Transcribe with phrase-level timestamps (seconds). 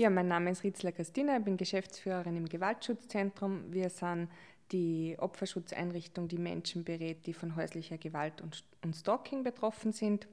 [0.00, 3.70] ja, mein Name ist Ritzler Christina, ich bin Geschäftsführerin im Gewaltschutzzentrum.
[3.70, 4.30] Wir sind
[4.72, 10.26] die Opferschutzeinrichtung, die Menschen berät, die von häuslicher Gewalt und, und Stalking betroffen sind.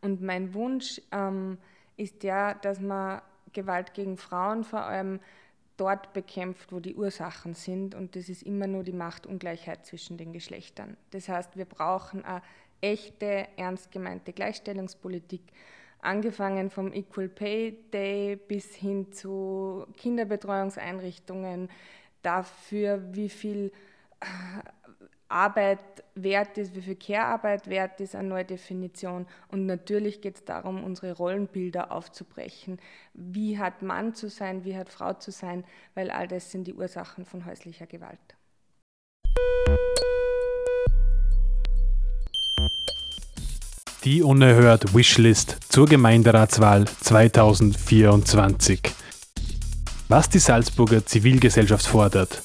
[0.00, 1.58] Und mein Wunsch ähm,
[1.96, 3.20] ist ja, dass man
[3.52, 5.18] Gewalt gegen Frauen vor allem
[5.76, 7.96] dort bekämpft, wo die Ursachen sind.
[7.96, 10.96] Und das ist immer nur die Machtungleichheit zwischen den Geschlechtern.
[11.10, 12.42] Das heißt, wir brauchen eine
[12.80, 15.42] echte, ernst gemeinte Gleichstellungspolitik
[16.02, 21.70] angefangen vom Equal Pay Day bis hin zu Kinderbetreuungseinrichtungen,
[22.22, 23.72] dafür, wie viel
[24.20, 24.26] äh,
[25.28, 25.80] Arbeit
[26.14, 29.26] wert ist, wie viel Care-Arbeit wert ist, eine neue Definition.
[29.48, 32.78] Und natürlich geht es darum, unsere Rollenbilder aufzubrechen.
[33.14, 36.74] Wie hat Mann zu sein, wie hat Frau zu sein, weil all das sind die
[36.74, 38.36] Ursachen von häuslicher Gewalt.
[44.04, 48.80] Die unerhört Wishlist zur Gemeinderatswahl 2024.
[50.08, 52.42] Was die Salzburger Zivilgesellschaft fordert.